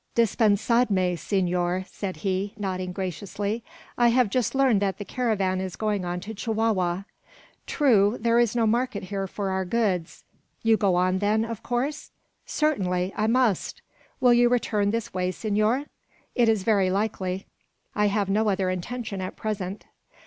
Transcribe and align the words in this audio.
"Dispensadme, 0.15 1.15
senor," 1.15 1.83
said 1.87 2.17
he, 2.25 2.55
nodding 2.57 2.91
graciously, 2.91 3.63
"I 3.99 4.07
have 4.07 4.31
just 4.31 4.55
learned 4.55 4.81
that 4.81 4.97
the 4.97 5.05
caravan 5.05 5.61
is 5.61 5.75
going 5.75 6.05
on 6.05 6.19
to 6.21 6.33
Chihuahua." 6.33 7.03
"True, 7.67 8.17
there 8.19 8.39
is 8.39 8.55
no 8.55 8.65
market 8.65 9.03
here 9.03 9.27
for 9.27 9.51
our 9.51 9.63
goods." 9.63 10.23
"You 10.63 10.75
go 10.75 10.95
on 10.95 11.19
then, 11.19 11.45
of 11.45 11.61
course?" 11.61 12.09
"Certainly, 12.47 13.13
I 13.15 13.27
must." 13.27 13.83
"Will 14.19 14.33
you 14.33 14.49
return 14.49 14.89
this 14.89 15.13
way, 15.13 15.29
senor?" 15.29 15.83
"It 16.33 16.49
is 16.49 16.63
very 16.63 16.89
likely; 16.89 17.45
I 17.93 18.07
have 18.07 18.27
no 18.27 18.49
other 18.49 18.71
intention 18.71 19.21
at 19.21 19.35
present." 19.35 19.85